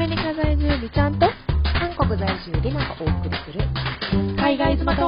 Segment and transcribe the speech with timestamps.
[0.00, 1.26] メリカ在住美ちゃんと
[1.62, 3.60] 韓国在住リナがお送りする。
[4.34, 5.02] 海外妻と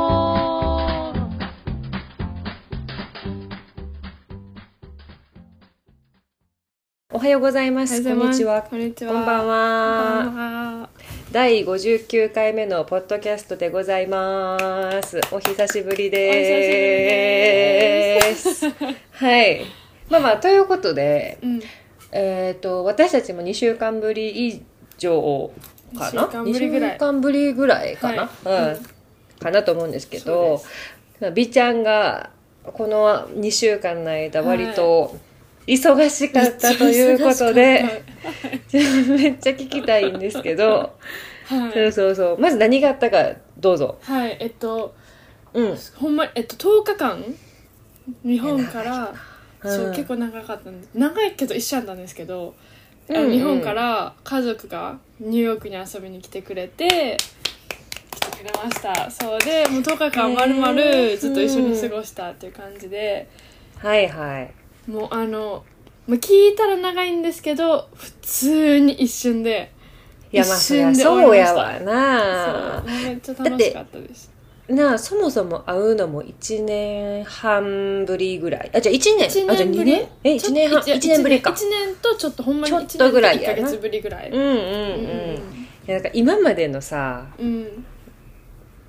[7.10, 8.04] おはようございます。
[8.04, 8.60] こんにちは。
[8.60, 9.14] こんにちは。
[9.14, 9.46] こんばんは。
[9.46, 10.34] ばん
[10.82, 10.90] は。
[11.32, 15.18] 第59回目のポッドキャストでございます。
[15.32, 18.68] お久しぶりです。
[19.12, 19.64] はい。
[20.10, 21.62] まあまあということでうん。
[22.12, 24.62] えっ、と私たちも2週間ぶり
[25.02, 25.50] 以上
[25.98, 26.42] かな？
[26.44, 27.96] 二週間ぶりぐらい。
[27.96, 28.74] かな、はい。
[28.74, 28.86] うん。
[29.38, 30.62] かなと思うんですけど
[31.34, 32.30] 美ちゃんが
[32.62, 35.18] この2週間の間割と
[35.66, 38.04] 忙しかったということで、
[38.72, 40.92] めっちゃ聞きたいんですけど、
[41.44, 41.72] はい。
[41.72, 42.38] そうそうそう。
[42.38, 43.98] まず何があったかどうぞ。
[44.02, 44.36] はい。
[44.40, 44.94] えっと
[45.54, 45.76] うん。
[45.96, 47.24] ほんまえっと10日間
[48.24, 49.14] 日本から
[49.64, 49.76] うん。
[49.76, 52.71] そう結構長かったんです長いけど一緒だったんですけど、あ
[53.12, 57.16] うんうんの日本から家族がニューヨークに遊びに来てくれて
[58.10, 59.10] 来てくれました。
[59.10, 63.28] そうでもう10日間まるまるずっと一緒に過ごしたっていう感じで、
[63.78, 64.90] はいはい。
[64.90, 65.64] もうあの
[66.06, 69.72] まあ聞いたら長いんですけど普通に一瞬で
[70.32, 72.82] いやまあそりゃ一瞬で終そうやわな。
[72.84, 72.90] そう。
[73.04, 74.31] めっちゃ楽しかったです
[74.74, 78.70] なあそもそも会うのも1年半ぶりぐらい。
[78.74, 79.26] あじゃあ1年。
[79.28, 80.08] 一あじゃあ2年？
[80.24, 81.50] え1年半？1 1年ぶりか。
[81.50, 83.56] 1年とちょっとほんまにちょっとぐらい1やな。
[83.56, 84.30] 年と1ヶ月ぶりぐらい。
[84.30, 84.60] うんうんうん、い
[85.86, 87.86] やなんか今までのさうん、うん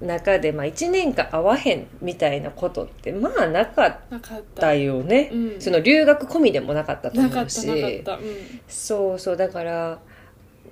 [0.02, 4.62] 中で、まあ、1年間会わへんみたいなことってまあなかっなかった。
[4.62, 5.62] たよね、うん。
[5.62, 8.16] その留学込みでもなかったとなかった思うしなかった。
[8.18, 8.36] うん。
[8.68, 9.38] そうそう。
[9.38, 10.00] だから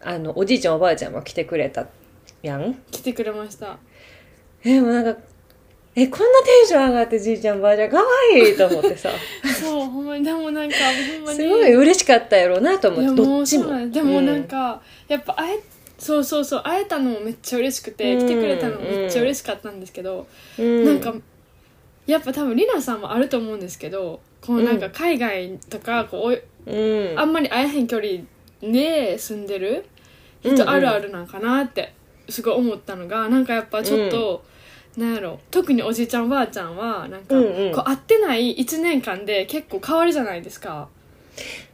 [0.02, 1.88] あのおじいちゃんおばあちゃんも来てくれた
[2.42, 2.76] やん。
[2.92, 3.78] 来てくれました
[4.64, 5.20] えもうなんか
[5.94, 9.10] えこんなテンション上がってじいちゃんばあちゃんかわいいと思ってさ。
[9.60, 10.24] そうほんまに。
[10.24, 11.38] でもなんかほんまに。
[11.38, 15.60] すごい嬉しかったやろうなと思ってどっちもでもなんか、やっぱ会え
[15.98, 18.26] そうそうそう会えたのもめっちゃ嬉しくて、うん。
[18.26, 20.28] 来てくれたのもめっちゃ嬉しかったんですけど、
[20.58, 20.86] うん。
[20.86, 21.14] なんか
[22.08, 26.34] やっぱ多分りなさんもあると思うんですけどこうなんか海外とかこ
[26.66, 27.20] ううん。
[27.20, 28.24] あんまり会えへん距離
[28.62, 29.86] で住んでる
[30.44, 30.56] うんうん。
[30.56, 31.94] 人あるあるなんかなって
[32.30, 34.44] すごい思ったのがなんかやっぱちょっと、
[34.98, 35.40] なんやろ。
[35.50, 37.72] 特におじいちゃんおばあちゃんはなんか、うんうん。
[37.74, 40.90] こう会ってない1年間で結構変わるじゃないですか。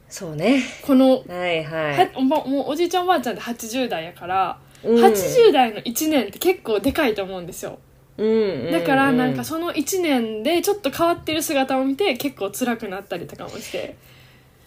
[0.08, 0.62] そうね。
[0.82, 5.04] この、はいははいおばもうおじいちゃんおばあちゃんって80代やから、うん。
[5.04, 7.78] 80代の1年って結構でかいと思うんですよ。
[8.16, 13.96] うんだからなんかうその1年でちょっと変わってる姿を見て結構辛くなったりとかもして。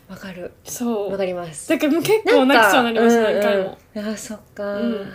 [0.10, 0.52] わかる。
[0.66, 1.12] そう。
[1.12, 1.70] わかります。
[1.70, 3.78] だからもう結構泣きそうになりました何回も。
[3.96, 4.14] うんうん。
[4.14, 5.12] あそっか、うん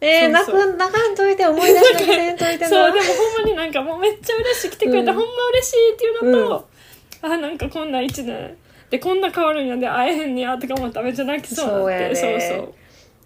[0.00, 0.72] えー、泣そうそう。
[0.72, 5.16] く泣かんといて思い出しなきゃせんといてなそうでもほんまになんかもうめっちゃ嬉しい来てくれて、うん。
[5.16, 6.68] ほんま嬉しいっていうのと、
[7.22, 8.56] あなんかこんな1年。
[8.90, 12.16] でこんな変わるんやで会えへんねやとか思ったらめっちゃ泣きそうになって。
[12.16, 12.48] そうやね。
[12.56, 12.74] そう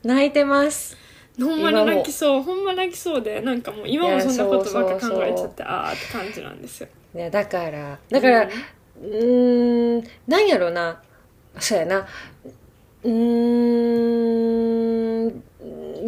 [0.06, 0.96] 泣いてます。
[1.38, 2.42] そうほんまに泣きそう。
[2.42, 6.88] ほんま泣きそうでなんかもう今もそんなことばっか考えちゃってああって感じなんですよ。
[7.14, 11.00] いやだからだからうーんなんやろな。
[11.58, 12.06] そうやな。
[13.04, 13.10] うー
[15.28, 15.44] ん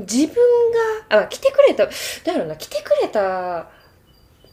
[0.01, 0.37] 自分
[1.09, 1.93] があ来てくれただ
[2.33, 3.69] やろな来てくれた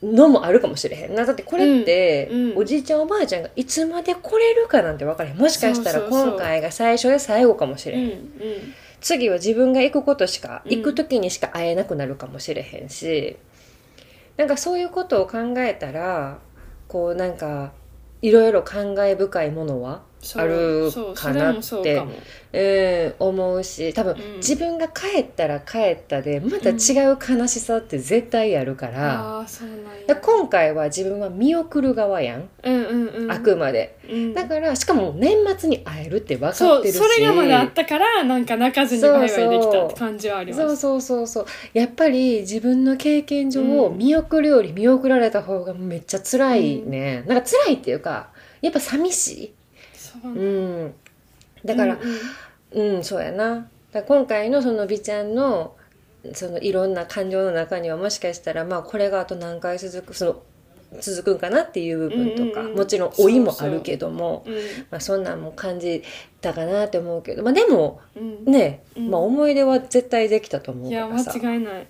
[0.01, 1.25] のもあるかもしれへんな。
[1.25, 2.57] だってこれって、うんうん。
[2.57, 5.37] おじいちゃんおばあちゃんがいつまで来れるかなんて分からへん。
[5.37, 8.23] もしかしたら今回が最初で最後かもしれへん、うんうん。
[9.03, 13.37] 次は自分が行くことしか、うん行く時にしか会えなくなるかもしれへんし
[14.37, 16.39] なんかそういうことを考えたら
[16.87, 17.73] こうなんか
[18.21, 20.01] いろいろ感慨深いものは
[20.35, 24.37] あるかなって思うし多分、うん。
[24.37, 26.73] 自分が帰ったら帰ったでまた違
[27.11, 30.15] う悲しさって絶対あるから,、ああそうなんや。
[30.15, 33.31] 今回は自分は見送る側やん、うんうんうん。
[33.31, 33.97] あくまで。
[34.09, 34.33] うん。
[34.33, 36.97] だからしかも年末に会えるって分かってるし。
[36.97, 40.61] それがまだあったからなんか泣かずにバイバイできたって感じはあります。
[40.61, 41.45] そうそうそうそう。
[41.73, 43.97] やっぱり自分の経験上うん。
[43.97, 48.29] 見送るより見送られた方がめっちゃ辛いね、なんか辛いっていうか
[48.61, 49.53] やっぱ寂し
[50.21, 50.93] そうい、うん、
[51.65, 51.97] だから
[52.73, 52.95] うんうん。
[52.95, 53.67] うん、そうやな。
[54.07, 55.75] 今回のその美ちゃんの
[56.33, 60.41] そのいろんな感情の中にはもしかしたらまあこれがあと何回続くその
[60.99, 62.71] 続くんかなっていう部分とか、うんうん。
[62.71, 64.53] うんもちろん老いもあるけどもうん
[64.89, 66.03] まあ、そんなんも感じ
[66.41, 68.45] たかなって思うけど、まあ、でもうん。
[68.45, 69.09] ね、うん。
[69.09, 71.33] まあ、思い出は絶対できたと思ういやからさ。
[71.35, 71.87] 間違いない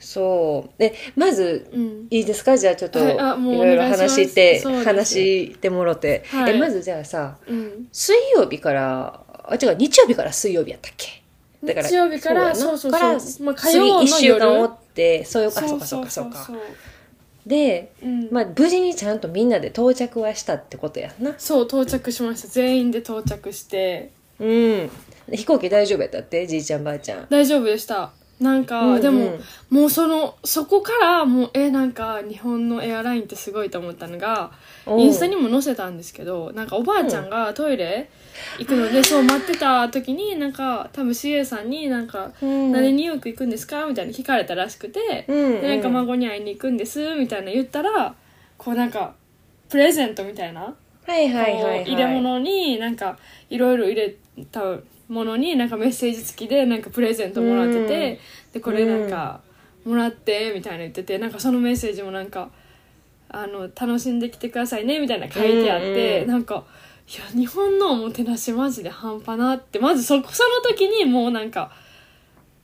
[0.00, 0.78] そう。
[0.78, 2.06] でまずうん。
[2.10, 2.56] いいですか？
[2.56, 3.16] じゃあちょっとはい。
[3.16, 6.56] ろいろ話して、話してもろて、はい。
[6.56, 7.88] えまずじゃあさうん。
[7.92, 11.22] 水曜日からあ違う日曜日から水曜日やったっけ？
[11.64, 13.44] だから日曜日からそそうそうそう。
[13.44, 15.86] まあ火曜の次1週間夜おってそういうかそうか。
[15.86, 16.50] そうかそうか
[17.46, 18.28] で、うん。
[18.30, 21.34] まあ、無事にちゃんとみんなで到着はしたってことやんな。
[21.38, 22.48] そう到着しました。
[22.48, 24.10] 全員で到着して。
[24.38, 24.90] うん。
[25.32, 26.46] 飛行機大丈夫やったって？
[26.46, 27.26] じいちゃんばあちゃん。
[27.30, 29.02] 大丈夫でしたなんか、うんうん。
[29.02, 29.38] でも
[29.70, 34.52] もうそのそこからもうえなんか日本のエアラインってすごいと思ったのが
[34.86, 34.96] う。
[34.96, 38.08] んインスタにも載せたんですけどなんかおばあちゃんがトイレ
[38.58, 42.72] 行くので、そう待ってた時になんか多分 CA さんになんか「うん。
[42.72, 45.60] なんでニューヨーク行くんですか?」みたいに聞かれたらしくて、うんうん。
[45.60, 48.14] でなんか孫に会いに行くんですみたいな言ったら
[48.56, 49.14] こうなんか
[49.68, 50.74] プレゼントみたいな、
[51.06, 53.18] はいはいはい、入れ物になんか
[53.50, 54.14] いろいろ入れ
[54.50, 54.62] た
[55.08, 58.52] ものになんかメッセージ付きでなんかプレゼントもらってて、うん。
[58.52, 59.40] でこれなんか
[59.84, 62.50] もらってみたいな言っててなんかそのメッセージもなんか
[63.30, 66.64] あの楽しんできてくださいねみたいな書いてあって、なんか
[67.08, 70.22] いや日本のおもてなしマジで半端なってまずそその
[70.62, 71.72] 時にもうなんか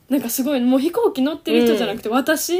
[0.08, 2.58] なんかすごいもう飛行機乗ってる人じゃなくて私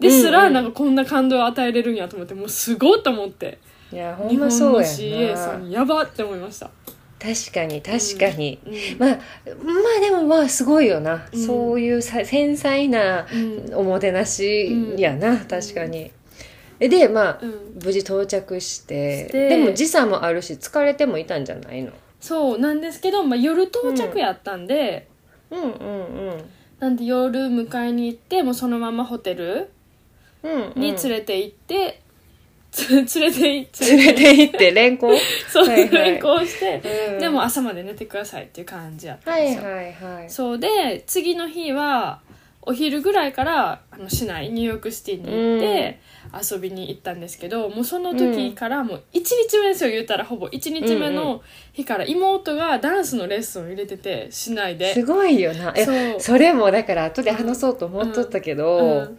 [0.00, 3.58] ですらなんかこんな感動を与えれるんやと思ってもうすごいと思って。
[3.92, 6.70] いやほ日本んまそうのや CA さなんやばって思いました。
[7.24, 8.98] 確かに確かに、うん。
[8.98, 9.16] まあま
[9.96, 11.46] あでもまあすごいよな、うん。
[11.46, 13.74] そういうさ繊細なうん。
[13.74, 16.10] おもてなしやな、確かに。
[16.80, 17.80] えでまあ、うん。
[17.82, 19.28] 無事到着して。
[19.32, 21.92] でも時差もあるし疲れてもいたんじゃないの？
[22.20, 25.08] そうなんですけど、まあ、夜到着やったんで、
[25.50, 25.60] うん。
[25.60, 25.70] うんう
[26.32, 26.44] ん
[26.80, 29.70] なんで夜迎えに行ってもうそのままホテル
[30.42, 30.80] うんうん。
[30.82, 32.03] に連れて行って、つ
[32.90, 33.96] 連れて行って。
[33.96, 35.10] 連れて行って連行？
[35.48, 35.90] そうはいはい。
[35.90, 36.82] 連行して、
[37.12, 37.18] うん。
[37.20, 42.20] でも朝まで寝てくださいっていう感じやったんはいですよ、はいはいそうで次の日は
[42.66, 46.00] お昼ぐらいからあの市内ニューヨークシティに行って
[46.50, 51.42] 遊びに行ったんですけど、もうその時からもう1日目ですよ言ったらほぼ1日目の
[51.74, 54.94] 日から妹がダンスのレッスンを入れてて市内で。
[54.94, 55.74] すごいよな。
[55.76, 56.20] そう。
[56.20, 59.18] それもだから後で話そうと思っとったけど、うん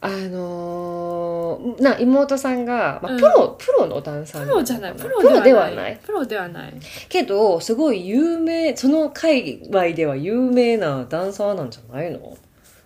[0.00, 3.20] あのーな妹さんが、まあ、うん。
[3.20, 4.92] プロ、プロのダンサープロじゃない。
[4.92, 5.94] ププロではない。
[5.94, 6.74] いプロではない。
[7.08, 12.36] けどすごい有名その界隈では有名なダンサーなんじゃないの？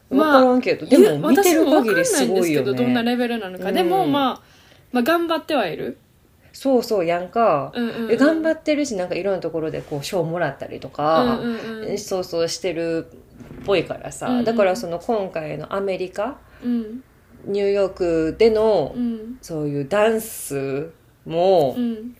[0.08, 3.74] 分まあからんけど、でも見てる限りすごいよどどんなねレベルなのか、うん。
[3.74, 4.42] でもまあ
[4.92, 5.98] まあ頑張ってはいる、
[6.54, 13.06] そうそうやんか、うんうんうん、で頑張ってるしなんかいろんなところでこう賞もらったりとか、うんうんうんそうそうしてる
[13.62, 14.44] っぽいからさ、うんうん。
[14.44, 19.38] だからその今回のアメリカうんニューヨークでの、うん。
[19.42, 20.90] そういうダンス
[21.26, 22.16] も、うん。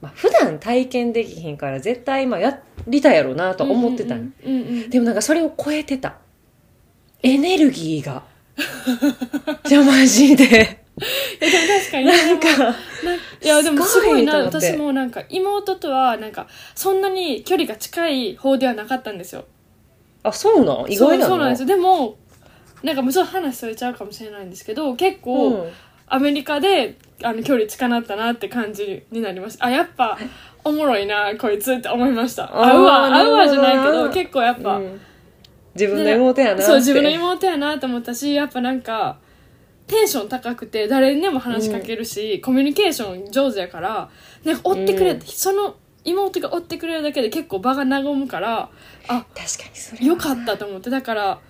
[0.00, 6.18] まあ、普段体験できひんから絶対今やりたいやろうなと思ってたん、うんうんうんでもなんかそれを超えてた。
[7.22, 8.22] エネルギーが。
[9.64, 10.44] じゃあマジで。
[11.40, 12.74] いやでも確かになんかな
[13.42, 14.38] いやでもすごいな。
[14.44, 19.44] 私もなんか妹とはなんかそんなに距離が近い方ではなかったんですよ。
[20.22, 20.90] あそうなん？
[20.90, 21.30] 意外なの？
[21.30, 21.66] そうなんですよ。
[21.68, 22.16] でも
[22.82, 25.70] なんかもうちょっと話それちゃうかもしれないんですけど結構、うん。
[26.08, 29.66] アメリカであの距離近なったなって感じになりました。
[29.66, 30.16] あやっぱ
[30.62, 32.44] おもろいなこいつって思いました。
[32.44, 35.00] 合うわ合うわじゃないけど結構やっぱ、うん。
[35.74, 36.62] 自分の妹やなって。
[36.62, 39.18] そう自分の妹やなと思ったしやっぱなんか
[39.88, 44.08] テンション高くて誰にでも話しかけるし、コミュニケーション上手やから
[44.44, 45.20] なんか追ってくれ、うん。
[45.22, 45.74] その
[46.04, 48.70] 妹が追ってくれるだけで結構場が和むから
[49.08, 50.06] あ確かにそれは。
[50.06, 50.88] よかったと思って。
[50.88, 51.40] だから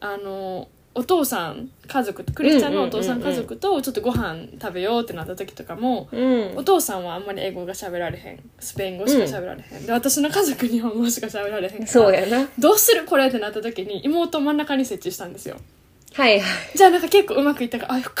[0.00, 6.56] あのお父さん家族クリスチャンのお父さんうんうんうんうん家族とちょっとご飯食べようってなった時とかも、うん。
[6.56, 8.40] お父さんはあんまり英語が喋られへん。
[8.58, 12.48] スペイン語しか喋られへん、で私の家族日本語しか喋られへんからそうやな。
[12.58, 15.56] どうするこれってなった時に妹を真ん中に設置したんですよ。
[16.12, 18.14] はいはじゃあなんか結構うまくいったからあよかっ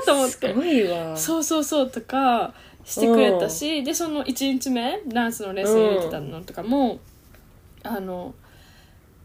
[0.00, 0.50] たと思って。
[0.50, 1.16] いすごいわ。
[1.16, 2.54] そうそうそうとか
[2.84, 7.00] してくれたし、でその1日目ダンスのレッスン入れてたのとかも、
[7.82, 8.34] あの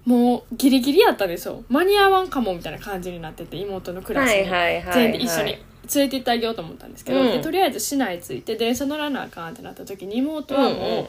[0.10, 4.50] もうギリギリやったんですよ間に合わんかもみたいな感じになってて妹のクラスに、
[4.92, 5.62] 全員で一緒に連
[6.06, 7.28] れて行ってあげようと思ったんですけど、うん。
[7.28, 10.80] でとりあえず市内着いて電車乗らなあかんってなった時に妹はもう、うん。
[10.80, 11.08] うん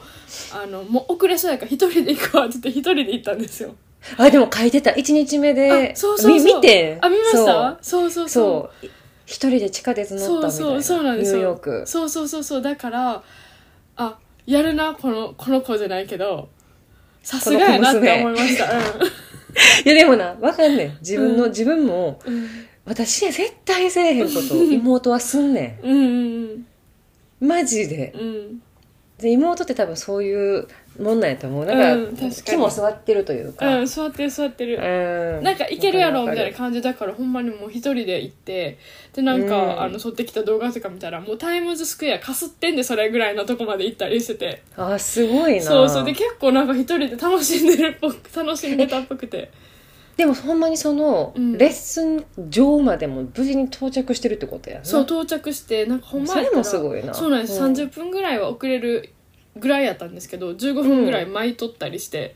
[0.53, 3.73] あのもう遅れそうやから一人で行くわって言って一人で行ったんですよ。
[4.17, 4.91] あでも書いてた。
[4.91, 5.93] 1日目で。
[5.93, 6.51] あそうそうそう。
[6.51, 6.99] み見て。
[7.01, 7.77] あ見ました？
[7.81, 8.05] そう。
[8.05, 8.87] そうそうそう。
[9.25, 10.51] 一人で地下鉄乗ったみたいな。
[10.51, 11.37] そうそうそうなんですよ。
[11.37, 11.87] ニューヨーク。
[11.87, 12.61] そうそうそうそう。
[12.61, 13.23] だから
[13.97, 16.49] あやるなこのこの子じゃないけど
[17.23, 18.65] さすがやなって思いました。
[19.85, 20.97] いやでもなわかんねん。
[21.01, 21.49] 自分の、うん。
[21.49, 22.33] 自分もうん。
[22.33, 22.47] うん
[22.83, 26.65] 私は絶対せえへんこと妹はすんねうんうんん。
[27.39, 28.13] マジで。
[28.15, 28.61] うんうん
[29.21, 30.67] で妹って多分そういう
[30.99, 31.65] もんなんやと思う。
[31.65, 32.33] なんか,、うん確かに。
[32.33, 35.43] 気も座ってるというか、うん座ってる座ってる、うん。
[35.43, 38.77] なんかいけるやろみたいな感じだからほんまにもう一人で行って
[39.13, 39.81] でなんか、うん。
[39.83, 44.45] あの撮ってきた動画とか見たらもうタイムズスクエアかすってんでそれぐらいのとこまで行ったりしてて。
[44.47, 45.61] るあすごいな。
[45.61, 46.03] そうそう。
[46.05, 49.49] で結構なんか一人で楽しんでるっぽく楽しんでたっぽくて
[50.21, 51.57] でもほんまにその、うん。
[51.57, 54.85] レッスン場までも無事に到着してるってことやな。
[54.85, 57.13] そう到着してなんかほんまやったらそれもすごいな。
[57.15, 57.73] そうなんです、うん。
[57.73, 59.09] 30分ぐらいは遅れる
[59.57, 62.35] ぐらいやったんですけど15分ぐらい巻いとったりして、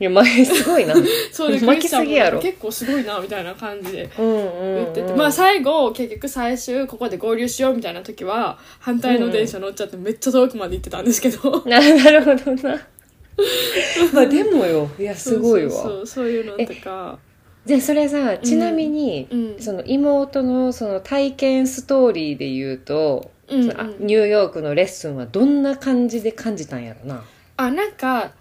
[0.00, 0.94] いや前すごいな。
[1.30, 2.40] そうで巻きすぎやろ。
[2.40, 12.80] 結構すごいなみたいな感じでうんうん、うん、言ってて、まあ最後結局最終ここで合流しようみたいな時は反対の電車乗っちゃってめっちゃ遠くまで行ってたんですけど、 ななるほどな
[14.12, 14.90] まあでもよ。
[14.98, 15.70] いやすごいわ。
[15.70, 17.18] そうそういうのとか。
[17.64, 19.56] じゃあそれさちなみに、うん。
[19.60, 23.96] その妹のその体験ストーリーで言うと、うんうん。
[24.00, 27.24] ニューヨークのレッスンはどんな感じで感じたんやろな？
[27.56, 28.32] あなんか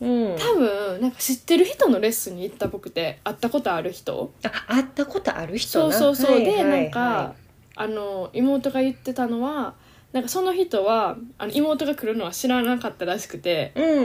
[0.00, 0.36] うん。
[0.38, 4.32] 多分なんか知ってる人のレッスンに行った僕って会ったことある人？
[4.44, 5.92] あ会ったことある人な？
[5.92, 7.34] そうそうそう、はいはいでなんか、は
[7.80, 9.74] あの妹が言ってたのは
[10.12, 13.72] なんかその人はあの妹が来るのは知らなかったらしくて。
[13.76, 14.04] いうん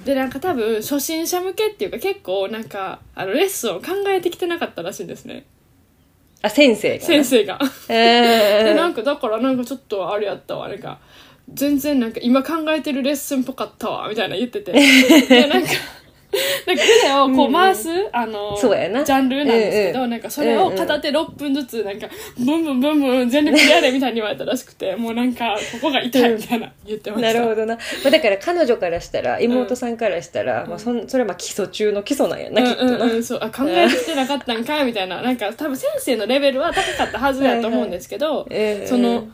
[0.00, 0.04] ん。
[0.04, 5.44] でなんか多分初心者向けっていうか結構なんかあのレッスンを考えてきてなかったらしいんですね。
[6.42, 7.58] あ先生がな先生が。
[7.88, 10.68] え でなんーかだからなんかちょっとあれやったわ。
[10.68, 10.98] なんか
[11.52, 14.08] 全然なんか今考えてるレッスンっぽかったわ。
[14.08, 14.72] みたいな言ってて。
[15.28, 15.68] でなんか
[16.66, 19.02] なんか腕をこう回す、あのそうやな。
[19.02, 22.08] ジャンルなんですけど、なんかそれを片手6分ずつなんか
[22.38, 27.32] ブンブンブンブン全力でやれみたいに言われたらしくて もうなんかここが痛いみたいな言ってました。
[27.32, 33.38] なるほどな、まあ、だから彼女からしたら妹さんからしたら、まあ、そんそれはまあ基礎中の基礎なんやな、きっとな、うんうんうん、そう。
[33.42, 35.22] あ考えてきてなかったんかいみたいな。
[35.22, 39.28] なんか多分先生のレベルは高かったはずだと思うんですけど、えーその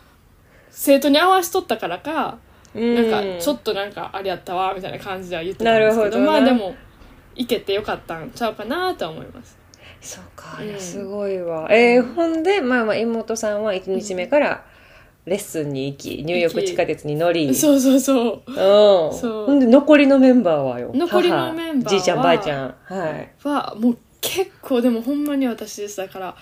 [0.71, 2.37] 生徒に合わしとったからか
[2.75, 2.95] うん。
[2.95, 6.27] なんかちょっとなんかあれやったわみたいな感じでは言ってたんですけどなるほどな。
[6.27, 6.75] まあでも
[7.37, 9.57] 行けてよかったんちゃうかなとは思います。
[10.01, 11.69] そうか、うんすごいわ。
[11.71, 14.65] えーほんで、まあ、まあ妹さんは1日目から
[15.25, 17.55] レッスンに行きニューヨーク地下鉄に乗り。
[17.55, 18.43] そうそうそう。
[18.47, 18.55] うん。
[18.55, 19.47] そう。
[19.47, 20.93] ほんで残りのメンバーはよ？
[20.95, 22.75] 残りのメンバーじいちゃんばあちゃん。
[22.85, 23.33] はい。
[23.43, 26.37] はもう結構でもほんまに私でしたから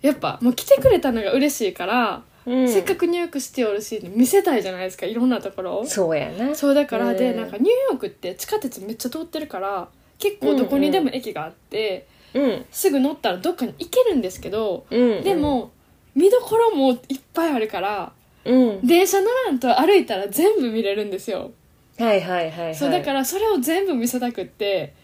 [0.00, 2.68] やっぱもう来てくれたのが嬉しいから、うん。
[2.68, 5.86] せっかくニューヨークシティおるし見せたいじゃないですかいろんなところを。
[5.86, 6.54] そうやな。
[6.54, 7.36] そうだからでうん。
[7.36, 12.64] なんかニューヨークって地下鉄めっちゃ通ってるから結構どこにでも駅があって、うん。
[12.70, 15.22] すぐ乗ったらどっかに行けるんですけど、うん。
[15.22, 15.72] でも
[16.14, 18.12] 見どころもいっぱいあるから
[18.44, 18.86] うん。
[18.86, 21.52] 電車乗らんと歩いたら全部見れるんですよ、
[21.98, 22.74] はいはいはいはい。
[22.74, 24.94] そうだからそれを全部見せたくって、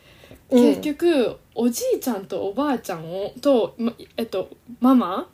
[0.50, 0.64] うん。
[0.76, 5.28] 結局おじいちゃんとおばあちゃんをと、まえっと、ママ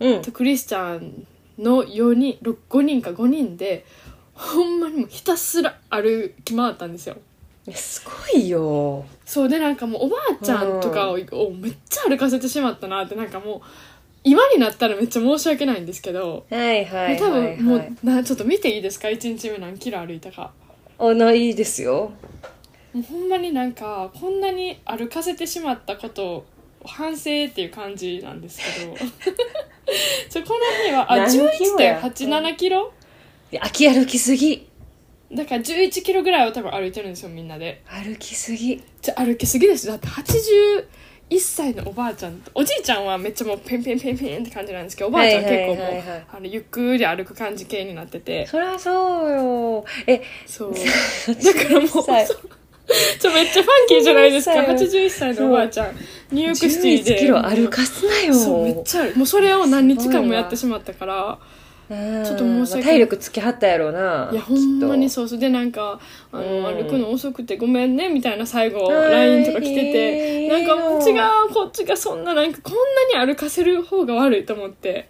[0.00, 0.22] うん。
[0.22, 1.26] とクリスチャン
[1.58, 3.84] の4人6 5人か5人で
[4.34, 7.16] ほんまにもうひたすら歩き回ったんですよ。
[7.72, 9.04] すごいよ。
[9.24, 13.60] そうでなんかもうおばあちゃんとかを,、をめっちゃ歩かせてしまったなってなんかもう
[14.22, 20.52] 今になったらめっちゃ申し訳ないんですけど、はいはいはい、多はい、分もうなちょっと見ていいですか？1日目何キロ歩いたか。
[20.98, 22.12] おないいですよ。
[22.92, 26.44] もうほんまになんかこんなに歩かせてしまったことを
[26.84, 28.94] 反省っていう感じなんですけど
[30.30, 32.92] ちょこの日はあ何キロや？11.87キロ？
[33.72, 34.68] き歩きすぎ。
[35.32, 37.82] だから11キロぐらいを多分歩いてるんですよみんなで。
[37.86, 38.82] 歩きすぎ。
[39.02, 39.86] じゃ歩きすぎです。
[39.86, 40.84] だって81
[41.40, 48.46] 歳のおばあちゃんとおじいちゃんはめっちゃもうペンペンペンペンって感じなんですけどおばあちゃんは結構もう、あのゆっくり歩く感じ系になってて。
[48.46, 49.84] そりゃそうよ。
[50.06, 50.74] えそう。
[50.74, 51.90] だからもう
[53.18, 54.56] ちょめっちゃファンキーじゃないですか。
[54.56, 55.96] 11 81歳のおばあちゃん。
[56.32, 57.14] ニューヨークシティで。
[57.16, 58.34] 11キロ歩かすなよ。
[58.34, 61.38] そうめっちゃもうそれを何日間もやってしまったから
[61.90, 62.80] うんちょっと申し訳ない。
[62.80, 65.38] まあ体力つきはったやろうないやほんまにそそうそう。
[65.38, 65.98] でなんか
[66.32, 66.84] あの、うん。
[66.84, 70.74] 歩くの遅くてごめんねみたいな最後はい LINE とか来ててなんか
[71.08, 72.74] 違ようこっちがそんななんかこん
[73.14, 75.08] なに歩かせる方が悪いと思って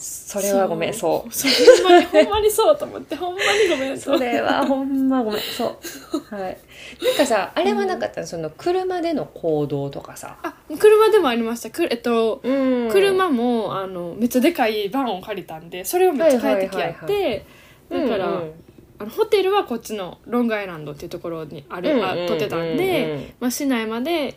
[0.00, 1.32] それはごめんそう。
[1.32, 1.50] そう。
[1.84, 3.98] ほんまにほんまにそうと思ってほんまにごめん。
[4.00, 5.40] それはほんまごめん。
[5.40, 5.78] そ
[6.12, 6.34] う。
[6.34, 6.58] はい。
[7.04, 8.26] なんかさあれはなかったの？
[8.26, 10.38] その車での行動とかさ。
[10.42, 11.70] あ車でもありました。
[11.70, 12.88] くえっとうん。
[12.90, 17.44] 車もあのめっちゃでかいバンを借りたんでそれをめっちゃ快適やって、はいはい
[17.90, 18.52] だから、うんうん。
[19.00, 24.36] あのホテルはこっちのロングアイランドっていうところにある、あうんうんうんうん取ってたんで、まあ、市内まで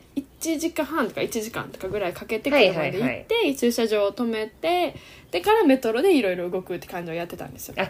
[0.51, 4.95] 1時間半とか1時間とかぐらいかけて車で行って、駐車場を止めて
[5.31, 7.75] でからメトロでいろいろ動くって感じをやってたんですよ。
[7.77, 7.89] あ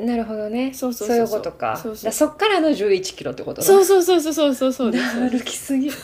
[0.00, 0.72] なるほどね。
[0.74, 1.26] そうそうそうそう。
[1.26, 1.76] いうことか。
[1.76, 5.90] そうそうだそっからの1 1キロってこそうそうそうそうそうそう歩きすぎ。
[5.90, 5.94] マ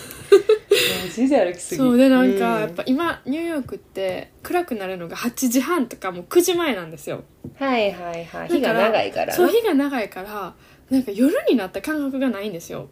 [1.14, 1.78] ジで歩きすぎ。
[1.78, 1.96] そう。
[1.96, 7.22] でなんか、うやっぱ今ニューヨークって暗くなるのが8時半とかもう9時前なんですよ。
[7.58, 8.48] はいはいはい。
[8.48, 9.32] 日が長いからな。
[9.34, 10.54] そう日が長いから
[10.90, 12.88] なんか夜になった感覚がないんですよ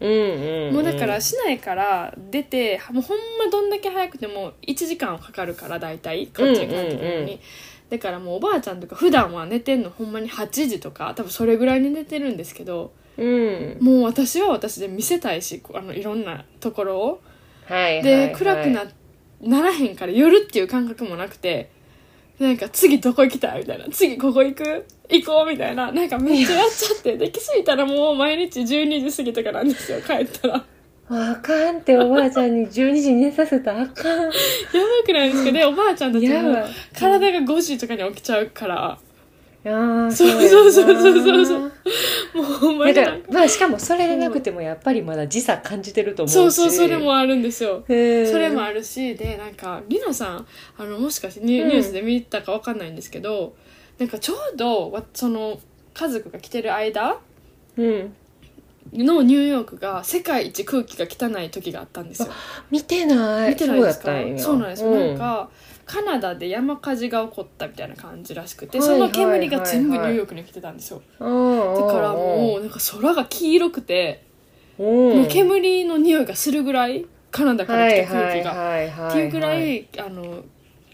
[0.00, 0.74] うんうんん。
[0.74, 7.38] もうだから市内から出てもうほんまどんだけ早くても1時間はかかるから大体こっちに帰ってくるのに、うんうんうん。
[7.90, 13.78] だからもうおばあちゃんとか普段は寝てんのほんまに8時とか多分それぐらいに寝てるんですけどうん。
[13.80, 17.22] もう私は私で見せたいしあのいろんなところを。
[17.64, 18.32] はいはいで、はい。
[18.32, 18.84] 暗くな
[19.40, 21.70] ならへんから夜っていう感覚もなくて
[22.38, 23.60] なんか次どこ行きたい？
[23.60, 23.86] みたいな。
[23.90, 24.86] 次ここ行く？
[25.08, 25.50] 行こう？
[25.50, 25.90] みたいな。
[25.92, 27.16] なんかめっちゃやっちゃって。
[27.16, 30.64] で気づいたらもう毎日12時過ぎとかなんですよ帰ったら。
[31.08, 34.06] あかんっておばあちゃんに12時に寝させたらあかん。
[34.26, 34.30] やば
[35.06, 35.52] くないですか？
[35.52, 36.66] でおばあちゃんたちも。
[36.98, 38.98] 体が5時とかに起きちゃうから
[39.66, 41.60] そうそうそうそうそうそう。
[41.60, 41.68] も
[42.40, 42.94] うほんまに。
[42.94, 46.34] だからまあしかもそれでなくてもやっぱりまだ時差感じてると思うし。
[46.34, 47.82] そうそうそれもあるんですよ。
[47.86, 50.46] それもあるしでなんかりなさん
[50.78, 51.68] あのもしかしてニュ,、うん。
[51.68, 53.54] ニュースで見たかわかんないんですけど
[53.98, 55.58] なんかちょうどわその
[55.94, 57.18] 家族が来てる間
[57.76, 58.14] うん。
[58.92, 62.28] のニューヨークが世界一空気が汚い時があったんですよ。
[62.70, 63.50] 見てない。
[63.50, 64.04] 見てないですか？
[64.06, 64.38] そうやったんや。
[64.42, 65.08] そうなんですよ、うん。
[65.08, 65.50] なんか
[65.86, 74.24] カナダで山火事が起こったみたいな感じらしくて、はいその煙が全部ニューヨークに来てたんですよ、うんだからもうなんか空が黄色くて、
[74.78, 75.16] うん。
[75.18, 80.42] もう煙の匂いがするぐらいカナダから来た空気が、っていうぐらいあの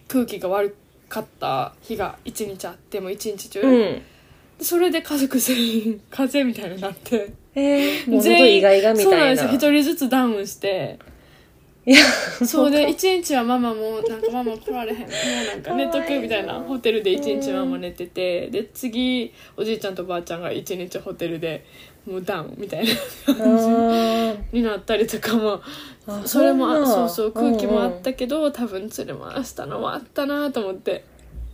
[0.08, 0.76] 空気が悪
[1.08, 4.02] かった日が一日あってもう一日中、うん。
[4.60, 7.32] それで家族全員風邪みたいになって。
[7.54, 8.62] えー、全員
[8.96, 9.50] そうなんですよ。
[9.50, 10.98] 一人ずつダウンして
[11.84, 11.98] いや
[12.46, 21.64] そうで一日はママもなんかママ来られへんもうなんか寝とくみたいなホテルで一日ママ寝ててで次おじいちゃんとばあちゃんが一日ホテルで
[22.06, 25.60] もうダウンみたいなあーになったりとかも
[26.06, 31.04] あそれもそうそう空気もあっうんうんたけど多分それも明日のもあったなと思って。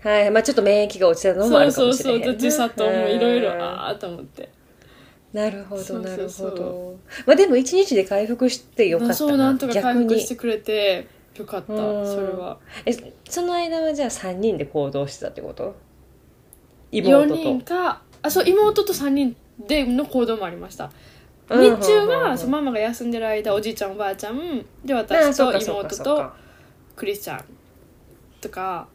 [0.00, 3.60] はいまあちょっと免疫が落ちたのもあそうるかもしれへんそうそう時差ともいろいろうん。
[3.60, 4.48] ああと思って
[5.32, 6.96] なるほどなるほど。
[7.26, 11.06] まあでも一日で回復してよかったなそうなんとか回復してくれて
[11.36, 12.06] よかったうん。
[12.06, 12.58] それは。
[12.86, 12.92] え
[13.28, 15.74] その間はじゃあ3人で行動してたってこと
[16.92, 20.90] ？4妹人とかあそう妹と3人での行動もありました。
[21.50, 26.30] 日うん中はそうママが休んでる間おじいちゃんおばあちゃんであ私と妹と
[26.94, 27.44] クリスチャン
[28.40, 28.86] とか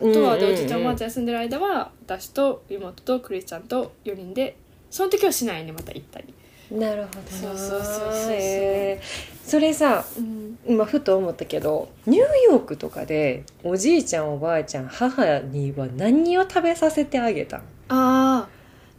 [0.00, 4.56] あうんとはでおじいちゃんおばあちゃん休んでる間は私と妹とクリスチャンと4人で
[4.92, 6.34] その時は市内にまた行ったり、
[6.70, 7.20] なるほど。
[7.20, 17.56] なそうそうそうそうへーそれさうん、今ふと思ったけどニューヨークとかでおじいちゃんおばあちゃん母には何を食べさせてあげた？
[17.56, 18.48] んあ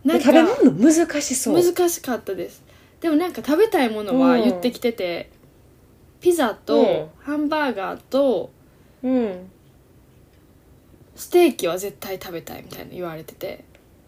[0.03, 1.63] ーなんか食べ物難しそう。
[1.63, 2.63] 難しかったです。
[2.99, 5.29] でもなんか食べたいものは言ってきてて、
[6.19, 6.57] ピザうん。
[6.65, 8.49] とハンバーガーと
[9.03, 9.49] うん。
[11.15, 13.63] ステーキは絶対食べたいみたいな言われてて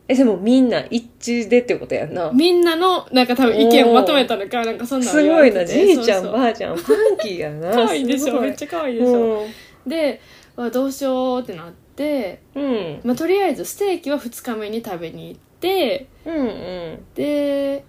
[0.07, 2.31] えでもみんな一致でってことやんな。
[2.31, 5.65] みんなのなんか多分意見をまとめたのかなんかそんなのすごいな。
[5.65, 7.71] じいちゃんばあちゃんパンキーやな。
[7.71, 9.89] 可愛いでしょめっちゃ可愛いでしょ、うん。
[9.89, 10.21] で
[10.55, 13.01] わどうしようってなって、うん。
[13.03, 17.05] まあ、とりあえずステーキは2日目に食べに行ってうんうん。
[17.15, 17.83] で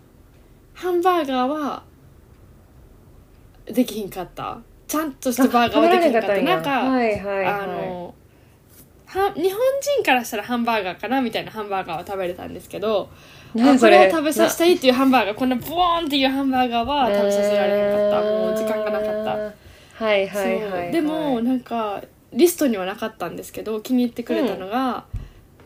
[0.72, 1.83] ハンバーガーは
[3.66, 4.59] できひんかった。
[4.88, 6.40] ちゃんとしたバーガーはできひんかった。
[6.40, 7.46] なんか、はいはいはい。
[7.46, 8.14] あの
[9.16, 13.09] は日本人からしたらハンバーガーかなみたいなハンバーガーは食べれたんですけど
[13.55, 18.29] なあこれを食べさせたいっていうハンバーガーこんなボーンっていうハンバーガーはな食べさせられへんかった。
[18.29, 19.24] もう時間がなかった。
[19.24, 20.92] たはいはいはい、はい、そう。
[20.92, 22.02] でもなんか
[22.33, 25.07] リストにはなかったんですけど気に入ってくれたのが、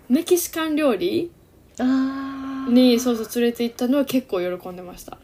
[0.08, 1.32] メキシカン料理
[1.78, 2.50] あー。
[2.72, 5.18] にそうそう連れて行ったのは結構喜んでました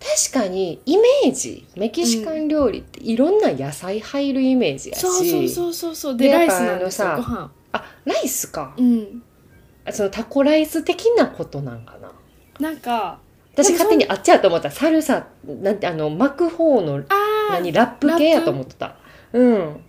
[0.00, 6.16] 確かにイメージメキシカン料理っていろんな野菜入るイメージやし、そうそうそうそうそう。
[6.16, 7.52] でライスなんですよあのご飯。
[7.72, 8.74] あライスか。
[8.76, 9.22] うん。
[9.84, 12.12] あそのタコライス的なことなんかな。
[12.60, 13.20] なんか
[13.52, 14.70] 私勝手にあっちやと思った。
[14.70, 18.94] サルサなんてあの巻く方のあ何ラップ系やと思ってた。
[19.32, 19.84] うん。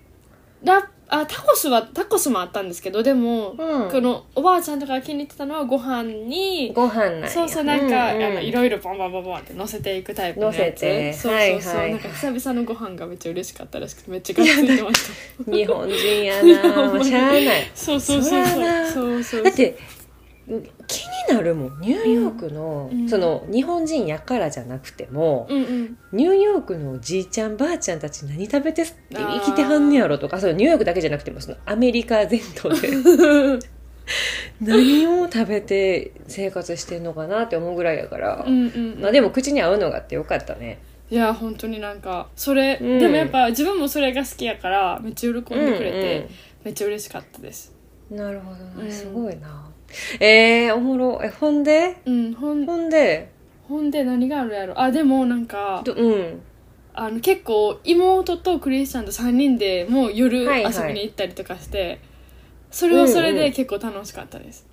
[0.64, 3.92] ラあタコスはタコスもあったんですけどでも、うん。
[3.92, 7.30] このおばあちゃんとかが気に入ってたのはご飯にご飯なんや。
[7.30, 8.24] そうそうなんか、うんうん。
[8.26, 10.56] あのいろいろボンボンボンボンって乗せていくタイプのやつ。
[10.56, 11.14] 乗せて。
[11.14, 11.92] そうそうそう、はいはい。
[11.92, 15.52] なんか久々のご飯がめっちゃ嬉しかったらしくてめっちゃ がっついてました。
[15.52, 16.90] 日本人やな。
[16.90, 17.44] んまにしゃあない。
[17.74, 19.44] そうそうそうそらなそうそうそう。
[19.44, 19.78] だって
[20.88, 21.80] 気になるもん。
[21.80, 23.08] ニューヨークの、うん。
[23.08, 25.98] その日本人やからじゃなくても、うんうん。
[26.12, 32.90] ニューヨークのおじいちゃんばあちゃんたち何食べて生きてはんねやろとかそのニューヨークだけじゃなくてもそのアメリカ全土で。
[34.60, 40.80] 何を食べて生活してんのかなって思うぐらいやから、うんうんまあでも口に合うのがあってよかったね。
[41.12, 43.00] いや本当になんかそれ、うん。
[43.00, 45.44] でもやっぱ自分もそれが好きやからめっちゃ喜んで
[45.78, 46.30] くれて、
[46.64, 47.72] めっちゃ嬉しかったです。
[47.72, 47.80] うんうん
[48.12, 48.92] なるほどな、うん。
[48.92, 49.69] すごいな
[50.20, 51.22] えー、おもろ。
[51.24, 51.98] えほんで？
[52.06, 52.66] うんほん。
[52.66, 53.32] ほんで？
[53.68, 54.80] ほんで何があるやろ？
[54.80, 56.42] あでもなんかどうん。
[56.94, 60.94] あの結構妹とクリスチャンと3人でもう夜遊はいはい。
[60.94, 62.00] びに行ったりとかして、
[62.72, 63.36] それはそれうん。
[63.38, 64.68] うんで結構楽しかったです。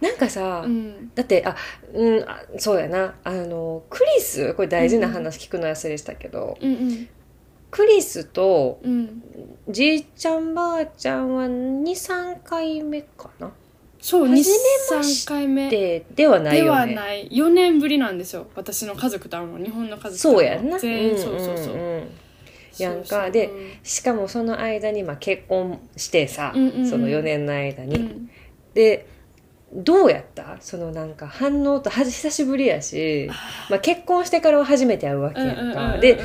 [0.00, 1.10] なんかさ、うん。
[1.14, 1.56] だってあ
[1.94, 3.14] うんあそうやな。
[3.24, 7.08] あのクリスこれ大事な話聞くの忘れしたけど、うんうん。
[7.70, 9.22] クリスとうん。
[9.68, 13.50] じいちゃんばあちゃんは23回目かな？
[14.00, 15.70] そう初めま23回目。
[15.70, 17.28] でではないではない。
[17.28, 18.46] 4年ぶりなんですよ。
[18.54, 20.78] 私の家族と会うの日本の家族と会そうやんな。
[20.78, 22.08] 全員、んそうそうそう、んん
[22.78, 23.02] やん。
[23.02, 23.30] かそうそう。
[23.32, 23.50] で
[23.82, 26.88] しかもその間にまあ結婚してさ、うんうんうん。
[26.88, 28.30] その4年の間に、うん。
[28.74, 29.06] で
[29.72, 30.56] どうやった？
[30.60, 33.28] そのなんか反応とはじ久しぶりやし、
[33.68, 36.18] まあ、結婚してからは初めて会うわけやんか、で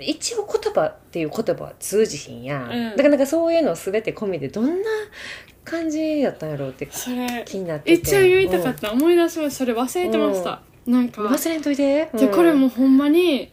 [0.00, 2.90] 一応言葉っていう言葉は通じひんやん、うん。
[2.90, 4.72] だからなんかそういうの全て込みでどんな
[5.64, 7.92] 感じやったんやろうって気になってて。
[7.92, 9.50] 一応言いたかった、思い出しました。
[9.50, 13.52] それ忘れてました、なんかうん忘れんといて、でこれもほんまに、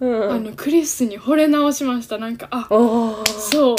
[0.00, 2.18] うん、あのクリスに惚れ直しました。
[2.18, 2.66] なんかあ
[3.26, 3.76] そう。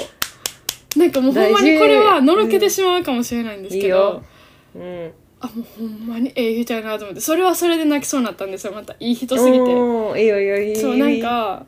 [0.98, 4.24] なんかもうほんまにこれはのろけてしまうかもしれないんですけど、いいよ。
[4.76, 5.12] うん。
[5.42, 7.20] あもうほんまにええ人やなと思って。
[7.20, 8.74] それはそれで泣きそうになったんですよ。
[8.74, 9.58] またいい人すぎて。
[9.58, 10.80] いいよいいよいいよ。
[10.80, 11.66] そうなんか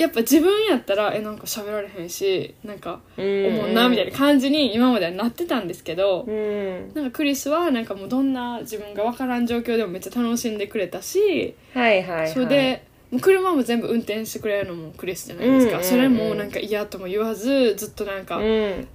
[0.00, 3.46] やっぱ自分やったらえなんか喋られへんしなんかうん。
[3.48, 6.94] 思うなみたいな感じに今まではなってたんですけど、うん。
[6.94, 12.28] なんかクリスはなんかもうどんな自分が分からん状況でもめっちゃ楽しんでくれたし、はいはいはい。
[12.30, 15.90] それでもう車も全部運転してくれるのもクリスじゃないですか、うんうんうん。
[15.90, 18.88] それもなんか嫌とも言わずずっとなんか、うん。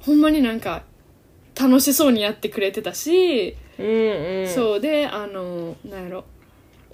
[0.00, 0.82] ほんまになんか
[1.58, 4.48] 楽しそうにやってくれてたし、うんうん。
[4.48, 6.24] そうであのなんやろ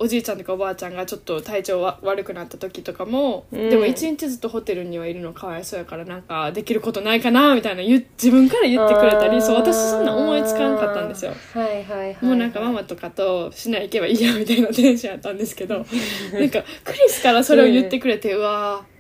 [0.01, 3.69] おじいちゃんとかおばあちゃんがちょっと体調わ悪くなった時とかも、うん。
[3.69, 11.33] でも一日ずっとホテルにはいるのかわいそうやからなんかできることないかなみたいな自分から言ってくれたりそう私そんな思いつかなかったんですよ。
[11.53, 12.25] はいはいはい。
[12.25, 15.75] もうなんかママとかとしない行けばいいやみたいなテンションやったんですけど
[16.33, 18.99] なんかクリスからそれを言ってくれて、うわー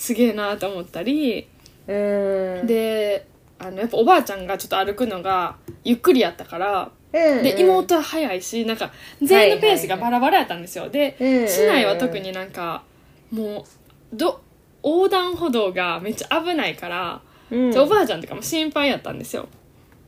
[0.00, 1.48] すげえなと思ったり
[1.88, 2.66] うん。
[2.66, 3.26] で
[3.58, 8.90] あのやっぱおばあちゃんがちょっと歩くのがゆっくりやったからうんで妹は早いしなんか
[9.22, 10.88] 全員のペースがバラバラやったんですよ。
[10.88, 12.82] でうん市内は特になんか
[13.30, 13.64] も
[14.12, 14.40] うど
[14.82, 17.70] 横断歩道がめっちゃ危ないから、うん。
[17.70, 19.48] でおばあちゃんとかも心配やったんですよ。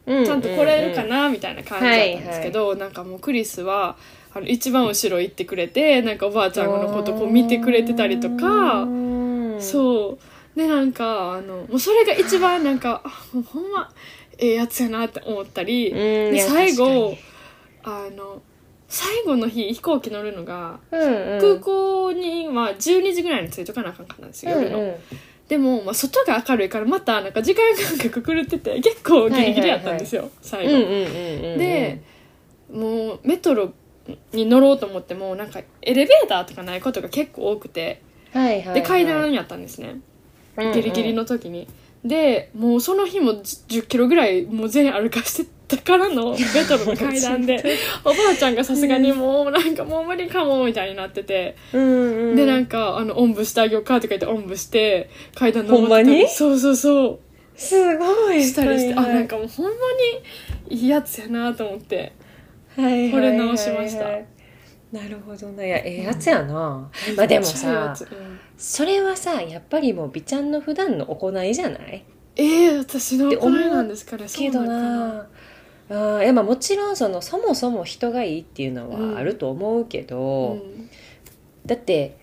[0.06, 3.96] うちゃんと来れるかなみたいな感じだったんですけど、なんかもうクリスは
[4.32, 10.18] あの一番後ろ行ってくれてなんかおばあちゃんのことこう見てくれてたりとか、うんそ
[10.56, 10.58] う。
[10.58, 13.02] でなんかあのもうそれが一番なんか
[13.52, 13.92] ほんま
[14.40, 17.16] ええやつやなって思ったり、うんで最後
[17.82, 18.42] 確あの
[18.88, 21.40] 最後の日飛行機乗るのが、うんうん。
[21.40, 24.84] 空港に、まあ、12時ぐらいに着いとかなあかんかったんですよ、夜のうん。
[24.86, 24.94] うん
[25.50, 32.00] でも、まあ、外が明るいからまたなんか時間感覚狂ってて結構ギリギリやったんですよ、最後、で
[32.72, 33.72] もうメトロ
[34.32, 38.00] に乗ろうと思ってもなんかエレベーターとかないことが結構多くて
[38.32, 38.74] はいはいはい。
[38.74, 39.96] で階段やったんですね、
[40.72, 41.66] ギリギリの時に
[42.04, 47.62] でもうその日も1 0キロぐらいもう全員歩かしてたからの メトロの階段で。
[48.04, 56.28] おばあちゃんがさすがにもうなんかもう無理かもみたいになってて、うんうんでなんかあのおんぶしてあげようかとか言っておんぶして階段登ってたり。
[56.28, 57.18] そうそうそう。
[57.56, 59.72] すごいしたりして、はいはいあなんかもうほんま
[60.70, 62.12] にいいやつやなと思って。
[62.76, 63.12] はいはいはいはい。
[63.12, 64.39] 惚れ直しました
[64.92, 68.02] なるほどないやええやつやな、まあでもさつ。
[68.02, 68.08] うん。
[68.58, 72.04] それはさやっぱりもう美ちゃんの普段の行いじゃない？
[72.36, 75.20] えー、私の行いなんですかねけどな。
[75.90, 80.90] あーいやまあもちろんそのそもそも人がいいっていうのはあると思うけど、うん
[81.66, 82.16] だって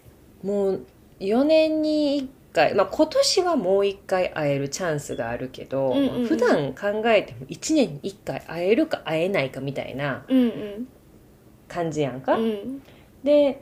[0.44, 0.86] もう
[1.20, 6.16] 4年に1回、まあ、今年はもう1回会えるチャンスがあるけど、うんうん。
[6.22, 10.88] うん普段考えても1年に1回会えるか会えないかみたいなうんうん
[11.68, 12.36] 感じやんか。
[12.36, 12.82] うん。
[13.24, 13.62] で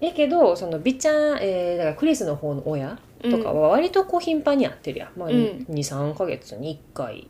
[0.00, 5.66] やけどその美ちゃん、えーだからクリスの方の親とかは割とこう頻繁に会ってるやん、まあ、うん。
[5.70, 7.28] 23か月に1回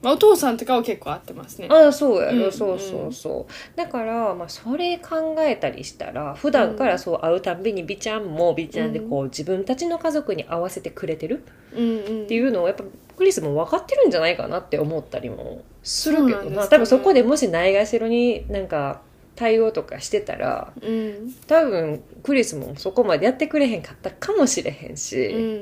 [0.00, 1.68] まあ、お父さんとかは結構会ってますね。
[1.70, 3.76] ああそうやろ、うんそうそうそう。
[3.76, 12.22] だから、まあ、それ考えたりしたら普段からそう会うたんびに美ちゃんも美ちゃんでこう自分たちの家族に合わせてくれてるうんうん。
[12.24, 12.84] っていうのをやっぱ
[13.16, 16.68] クリスも分かってるんじゃないかなって思ったりもするけどな、ね。
[16.68, 19.00] 多分そこでもしないがしろになんか
[19.38, 21.32] 対応とかしてたらうん。
[21.46, 25.54] 多分クリスもそこまでやってくれへんかったかもしれへんし、うんうんう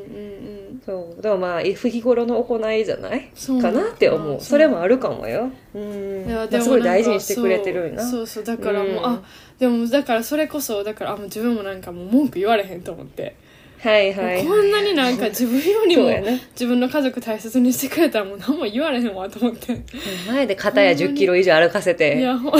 [0.76, 0.82] ん。
[0.84, 1.16] そう。
[1.16, 3.30] だからまあ日頃の行いじゃない？
[3.60, 4.40] かなって思う。
[4.40, 6.26] それもあるかもよ、うん。
[6.26, 8.02] いやまあすごい大事にしてくれてるんな。
[8.02, 8.26] そう。
[8.26, 8.56] そうそう。
[8.56, 9.04] だからもう、うん。
[9.04, 9.22] あ
[9.58, 13.36] でもだからそれこそだからあもう自分もなんかもう文句言われへんと思って、
[13.78, 16.10] はいはいこんなになんか自分よりも
[16.52, 19.84] 自分の家族大切にしてくれたらもう何も言われへんわと思って。
[20.26, 22.52] 前で肩や1 0キロ以上歩かせいてやほん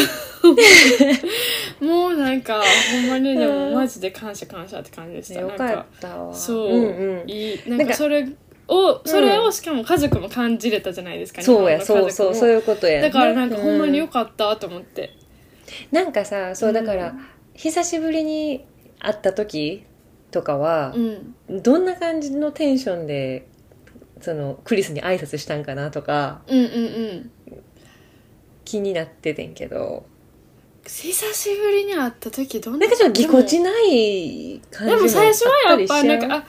[1.81, 5.41] もうなんかほんまにでもマジで感謝感謝って感じでした。
[5.41, 6.35] よかったわ。
[6.35, 7.31] そう、んうん。
[7.31, 7.61] いい。
[7.67, 8.29] ななんんかかそれ
[8.69, 15.17] をそれをしかも家族も感じれたじゃないですか、そうやそうそうそういうことやだからなんかほんまによよかったと思って、
[15.93, 17.21] なんかさそうだから、うん。
[17.55, 18.65] 久しぶりに
[18.99, 19.85] 会った時
[20.31, 23.47] とかはう、ん、どんな感じのテンションで
[24.21, 27.31] そのクリスに挨拶したんかなとかうんうんうん。
[28.65, 30.07] 気になっててんけど。
[30.85, 36.45] 久しぶりに会った時どんなんかちょっとぎこちない感じでも最初はやっぱなんか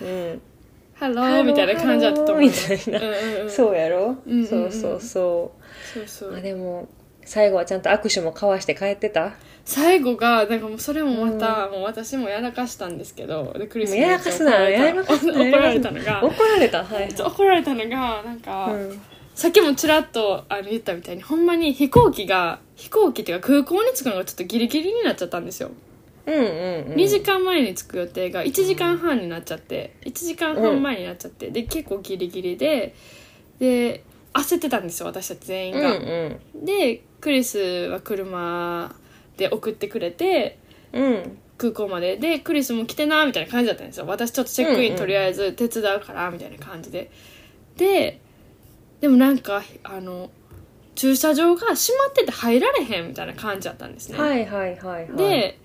[0.94, 3.52] ハローみたいな感じだったと思うみたいな、うんうんうん。
[3.52, 4.48] そうやろ、うんうんうん。
[4.48, 5.56] そうそうそ
[5.94, 6.30] そうそう。
[6.34, 6.88] うあでも
[7.28, 9.34] 最後はちゃんと握手も交わして帰ってた？
[9.66, 14.52] 最後がなんかもうそれもまた、もう私もやらかしたんですけどでクリスやらかすな。
[14.70, 15.34] やらかすな。
[15.34, 16.86] 怒られた のが怒られた？
[16.86, 19.02] はい、怒られたのがなんか、うん。
[19.36, 25.72] さっきもちらっとあの言ったみたいにほんまに飛行機が飛行機っていうか空港に着くのがちょっとギリギリになっちゃったんですよ、
[26.26, 26.94] うんうんうん。
[26.96, 32.96] 2時間前に着く予定が1時間半になっちゃって1時間半前になっちゃって、で結構ギリギリで
[33.60, 34.04] で
[34.38, 36.66] 焦ってたんですよ私たち全員うんが、うん。
[36.66, 38.96] でクリスは車
[39.38, 40.60] で送ってくれて
[40.94, 41.38] うん。
[41.58, 42.18] 空港まで。
[42.18, 44.06] でクリスも来てなみたいな感じだったんですよ。
[44.06, 47.12] 私ちょっとチェックインとりあえず手伝うからみたいな感じで。
[47.78, 48.20] で
[49.02, 50.30] でもなんかあの
[50.96, 55.08] 駐車場が閉まってて入られへんみたいな感じだったんですね、はいはいはいはい。
[55.16, 55.60] で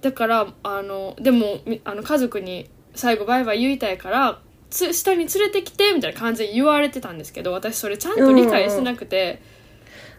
[0.00, 9.42] だからあのでもみあの家族に最後バイバイ言いたいからつ下に連れてきてみたいな感じで言われてたんですけど私それちゃんと理解してなくて、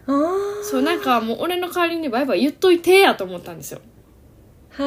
[0.06, 3.80] ああそうなんかもう俺の代わりにバイバイ言っといてやと思ったんですよ。
[4.70, 4.84] は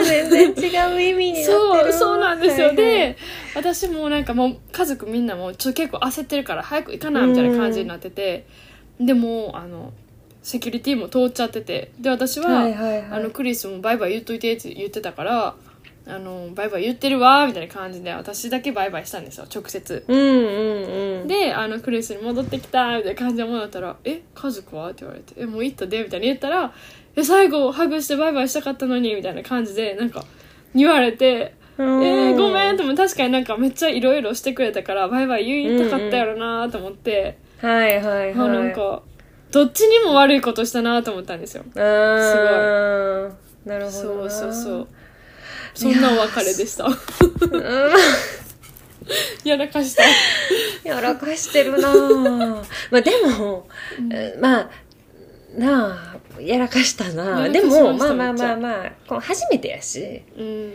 [0.00, 2.86] あ全然違う意味にそうそうなんですよ、はいはい。
[2.86, 3.16] で
[3.54, 8.46] 私もなんかもう家族みんなもちょ結構焦ってるから早く行かなみたいな感じになってて、
[9.00, 9.92] でもあの
[10.42, 11.92] セキュリティも通っちゃってて。
[12.00, 13.04] で私は、はいはいはい。
[13.10, 15.54] あのクリスもバイバイ言っといてって言ってたから
[16.08, 20.04] あのバイバイ言ってるわみたいな感じで私だけバイバイしたんですよ直接。
[20.08, 21.28] うんうんうん。
[21.28, 26.72] であのクリスに戻ってきたみたいな感じで戻ったら「え家族は?」って言われて「えもう行ったで」みたいに言ったら
[27.14, 30.24] 「え最後ハグしてバイバイしたかったのに」みたいな感じでなんか
[30.74, 38.32] 言われて「えー、ごめん」とも確かになんかめっちゃいろいろしてくれたからバイバイ言いたかったやろなと思って、はいはいはい。
[38.32, 39.02] あなんか
[39.50, 41.64] どっちにも悪いことしたなと思ったんですよ。
[41.76, 43.30] あー。
[43.64, 44.88] なるほどなそうそうそう
[45.78, 46.86] そんなお別れでした。
[46.86, 46.92] うん。
[49.44, 50.02] やらかした。
[50.84, 52.64] やらかしてるなぁ。
[52.90, 53.68] まあでも、
[54.40, 54.70] まあ
[55.56, 57.46] なあやらかしたな。
[57.46, 60.22] やでもまあまあまあまあこう初めてやし。
[60.36, 60.72] うん。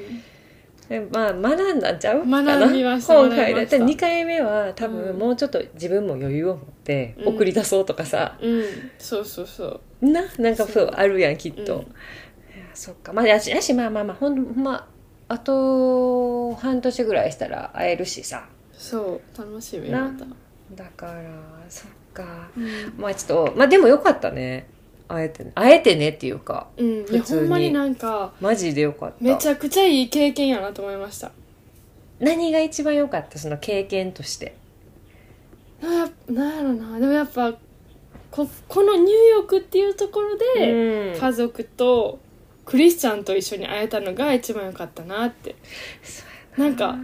[1.12, 2.22] まあ学んだんちゃう？
[2.22, 5.18] かな学びました今回だって学びました2回目は多分うん。
[5.18, 7.28] もうちょっと自分も余裕を持ってうん。
[7.36, 8.63] 送り出そうとかさ、うん。
[8.98, 10.06] そうそうそう。
[10.06, 10.24] な？
[10.39, 11.88] なんかそうあるやんきっと、うん。
[12.74, 13.13] そっか。
[13.13, 14.88] まあやしやしまあまあまあほんま
[15.34, 18.46] あと半年ぐらいしたら会えるしさ。
[18.72, 20.26] そう楽しみなまた、
[20.76, 21.24] だから
[21.69, 22.50] そっか。
[22.56, 22.93] うん。
[22.98, 24.67] まあちょっとまあでもよかったね。
[25.08, 25.52] 会えてね。
[25.56, 29.15] 会えてねっていうかうん、いやほんまになんかマジでよかった。
[29.24, 31.32] めちゃくちゃいい経験やなと思いました。
[32.19, 33.39] 何が一番良かった？
[33.39, 34.56] その経験として。
[35.82, 37.00] ななんやろな。
[37.00, 37.54] でもやっぱ
[38.32, 41.19] ここのニューヨークっていうところで、うん。
[41.19, 42.19] 家族と
[42.65, 45.56] クリスチャンと一緒に会えたのが一番良かったなって。
[46.58, 46.97] なんか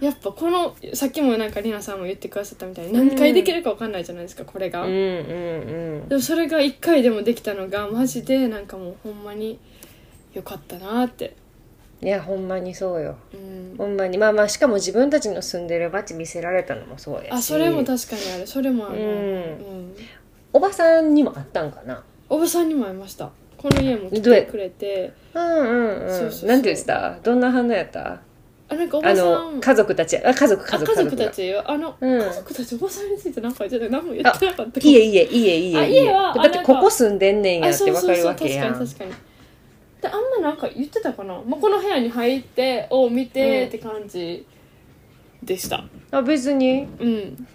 [0.00, 9.58] やっぱこのさっきもなんかりなさんも言ってくださったみたいに何回できるか分かんないじゃないですかこれが、うんうんうんでもそれが1回でもできたのがマジでなんかもうほんまに
[10.34, 11.34] 良かったなって。
[12.02, 13.16] いやほんまにそうよ。
[13.32, 13.74] うん。
[13.78, 14.18] ほんまに。
[14.18, 17.32] まあまあしかも自分たちの住んでる街見せられたのもそうやし。
[17.32, 18.46] あそれも確かにある。
[18.46, 19.06] それもある、うん。
[19.06, 19.10] う
[19.82, 19.96] ん。
[20.52, 22.04] おばさんにもあったんかな？
[22.28, 25.12] おばさんにも会いましたこの家も来てくれて。
[25.34, 26.46] うんうんうん。
[26.46, 28.20] なんて言ってたどんな反応やった？
[28.68, 29.54] あなんかおあばさん。
[29.56, 30.16] の家族たち。
[30.18, 32.20] あ家族家族あ家族たちあの、うん。
[32.20, 33.92] 家族たちおばさんについて何か言ってた。
[33.92, 38.74] 何も言ってなかった家家家家あ家はだってここ住んでんねんやあってわかるわけやん。
[38.74, 39.12] 確かに確かに。
[40.00, 43.68] であんまなんか言ってたかな、まあ、この部屋に入ってを見てうん。
[43.68, 44.46] って感じ
[45.42, 45.84] でした。
[46.10, 46.86] あ別に。
[47.00, 47.48] うん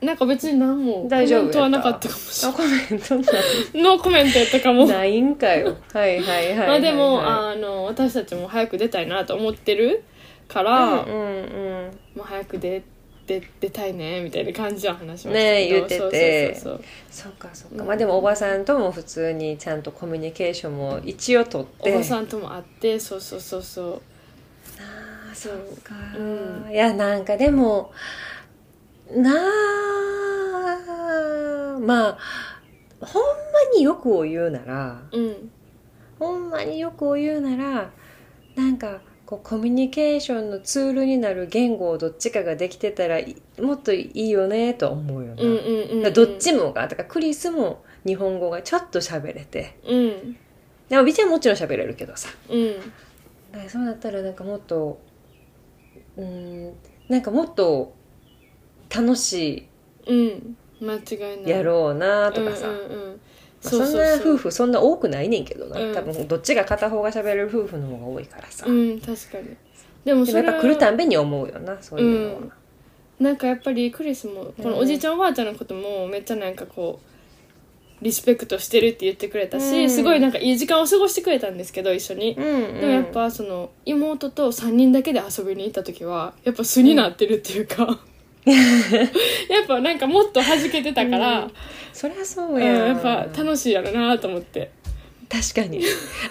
[0.00, 3.82] なんか別に何も大丈夫コメントはなかったかもしれあコメントなない。
[3.82, 4.86] ノーコメントやったかも。
[4.86, 5.76] ないんかよ。
[5.92, 10.04] はいはいはいはい、はい、まあでも、あの私たちも早く出たいなと思ってる
[10.48, 11.98] から、うんうんうん。
[12.14, 12.82] まあ、早く出
[13.26, 15.86] 出出たいねみたいな感じは話しましたねけど。
[15.88, 16.54] 言ってて。
[16.54, 21.90] そうそうそうかそうか、うんまあでもおばさんとも普通にちゃんとコミュニケーションも一応取って。
[21.90, 23.92] そうおばさんとも会ってそうそうそうそう。
[24.78, 25.58] ああそそう。
[25.72, 26.70] うか、うん。
[26.70, 27.92] いやなんかでも
[29.10, 29.36] なあ
[31.80, 32.18] まあ
[33.00, 33.28] ほんま
[33.76, 35.50] によくを言うならうん
[36.18, 37.90] ほんまによくを言うなら
[38.54, 49.76] なんかこうコミュニケーションのツールになる言語をどっちかができてたらいもっといいよねとは思うよな、うんうんうん、だからどっちもがだからクリスも日本語がちょっと喋れて。
[49.84, 50.36] うん。
[50.88, 52.28] でもビちゃんもちろん喋れるけどさ。
[52.48, 52.76] うん。
[53.50, 55.00] だからそうだったらなんかもっと
[56.16, 56.72] うん
[57.08, 57.95] なんかもっと
[58.94, 59.66] 楽し
[60.06, 60.56] いうん。
[60.80, 61.50] 間違いない。
[61.50, 63.08] やろうなとかさ、うんうんうん。
[63.10, 63.16] ま
[63.64, 65.94] あそんな夫婦そんな多くないねんけどな、うん。
[65.94, 69.56] 多分どっちが片方が喋れる夫婦の方が多いからさ、うん確かに。
[70.04, 72.52] でもでもやっぱ来るたんびに思うよなそういうのは、うん。
[73.18, 79.90] なんかやっぱりクリスもこのおじいちゃんおばあちゃんのこともめっちゃなんかこうリスペクトしてるって言ってくれたし、うん。
[79.90, 82.80] すごいなんかいい時間を過ごしてくれたんですけど一緒に、うんうん。
[82.80, 87.98] でもやっぱその妹と3人だけで遊びに行った時はやっぱ素になってるっていうか、
[89.50, 91.52] やっぱなんかもっと弾けてたから、うん。
[91.92, 94.70] そりゃそううんや、やっぱ楽しいやろなと思って。
[95.28, 95.82] 確かに。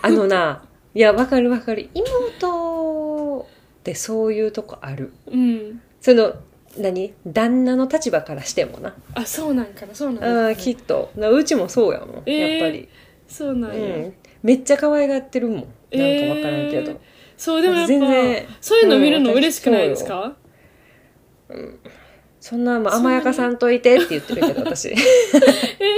[0.01, 1.89] あのないやわかるわかる。
[1.93, 5.11] 妹ってそういうとこある。
[5.27, 5.81] うん。
[5.99, 6.33] その
[6.77, 7.13] 何？
[7.25, 8.95] 旦那の立場からしてもな。
[9.13, 11.11] あそうなんかなそうなんあだ、ーきっと。
[11.15, 12.87] なうちもそうやもん、えーやっぱり、
[13.27, 15.57] そうなんや、うん、めっちゃ可愛がってるもん。
[15.57, 16.97] なんかわからんけど、えー
[17.37, 20.37] そうでもやっぱ全然そういうの見るのうん嬉しくないですか、
[22.45, 24.89] そんな甘やかさんといてって言ってるけど私。
[24.93, 24.97] えー、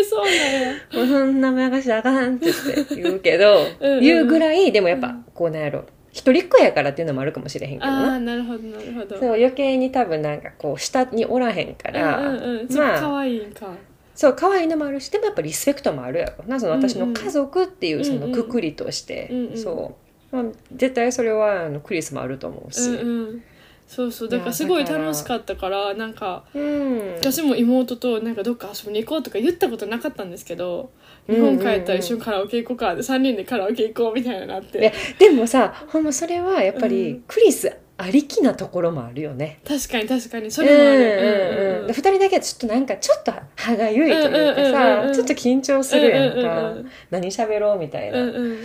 [0.09, 0.71] そうなんや。
[0.93, 5.83] もうそんな甘やかしあかんって言って言うけどうんうん言うぐらいでもやっぱこうなんやろ。
[6.13, 8.13] 一人っ子やからっていうのもあるかもしれへんけどあな。
[8.13, 9.19] あなるほどなるほど。
[9.19, 13.67] そう余計に多分なんかこう下におらへんから、うんうんまあ愛いんか、
[14.15, 16.61] そう可愛いのもあるしでもやっぱリスペクトもあるやろな。
[16.61, 19.57] その私の家族っていうそのくくりとして、うんうん。
[19.57, 19.97] そ
[20.31, 23.43] う、まあ、絶対それはあのクリスもあると思うし、うんうん
[23.87, 27.15] そうそうだからすごい楽しかったからなんかうん。
[27.15, 30.91] 私も妹となんかどっか遊びに行こうとか言ったことなかったんですけど
[31.27, 31.57] 日うんうんうん。
[31.57, 34.59] 本帰ったら一緒にカラオケ行こうかで3人でカラオケ行こうみたいにな。
[34.59, 37.23] ってででもさほんまそれはやっぱうりん。
[37.27, 39.59] クリスありきなところもあるよね。
[39.67, 44.35] 確かに確かにそれもある、うんうんうん、で2人だけはちょっとなんかちょっと歯がゆいというかうん。
[44.35, 48.57] うんうんうんさちょっと緊張するやんか、うんうんうん何喋ろうみたいな、うんうん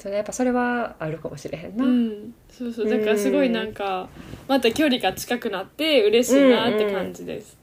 [0.00, 2.88] それやっぱそれはあるかもしれへんな、うん、そうそう。
[2.88, 4.08] だからすごいなんか
[4.48, 7.58] また距離が近くなって嬉しいなって感じです、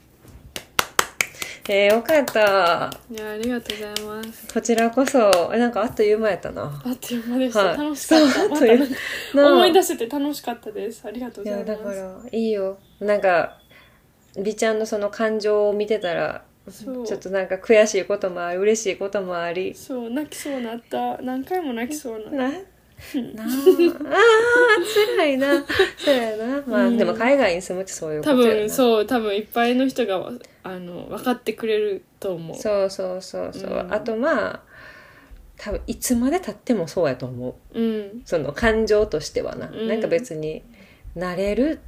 [1.68, 2.90] えー、よかった。
[3.12, 4.54] いやありがとうございます。
[4.54, 6.64] こちらこそえなんかあっという間やったな。
[6.64, 7.78] あっという間でした、はい。
[7.78, 9.36] 楽しかった。
[9.36, 11.06] ま思い出せて楽しかったです。
[11.06, 11.70] ありがとういございます。
[11.72, 12.78] やだからいいよ。
[13.02, 13.58] なんか
[14.42, 19.74] 美ちゃんのその感情を見てたらちょっとなんか悔しいこともあり嬉しいこともあり。
[19.74, 21.18] そう泣きそうなった。
[21.22, 23.48] 何回も泣きそうなななあ
[25.18, 25.64] 辛いな。
[25.98, 26.64] そうやな。
[26.66, 26.98] まあ、うん。
[26.98, 28.54] でも海外に住むってそういうこ多とやな。
[28.62, 30.32] 分そう多分いっぱいの人が
[30.64, 32.58] あの分かってくれると思う。
[32.58, 33.94] そうそうそうそう、うん。
[33.94, 34.60] あとまあ
[35.58, 37.80] 多分いつまでたってもそうやと思う。
[37.80, 38.22] うん。
[38.26, 39.88] その感情としてはな、うん。
[39.88, 40.64] なんか別に
[41.16, 41.80] 慣れる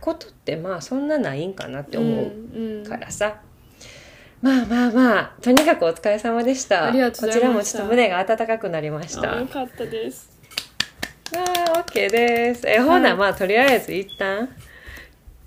[0.00, 2.84] ことってまあそんなないんかなって思ううん。
[2.84, 3.40] からさ、
[4.42, 10.30] まあまあまあとにかくお疲れ様でしたありがとうこちらもちょっと胸が温かくなりましたあよかったです
[11.34, 14.48] あー OK ですえほなまあとりあえず一旦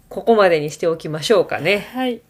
[0.07, 2.21] ここまでにしておきましょうかねはい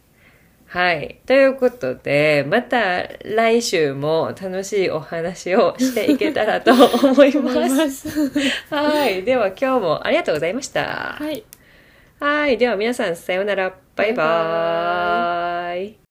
[0.68, 1.22] はい。
[1.26, 7.70] ということで、また来週も楽しいお話をしていけたらと思います。
[7.70, 8.32] ます
[8.70, 9.24] はい。
[9.24, 11.16] では今日もありがとうございました。
[11.18, 11.46] はい
[12.20, 12.58] はい。
[12.58, 13.74] では皆さんさようなら。
[13.96, 16.05] バイババイバーイ